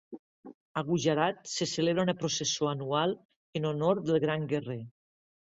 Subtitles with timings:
[0.81, 3.15] A Gujarat, se celebra una processó anual
[3.61, 4.81] en honor del gran guerrer.